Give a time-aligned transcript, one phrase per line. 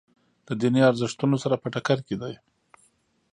[0.47, 2.33] د دیني ارزښتونو سره په ټکر کې دي.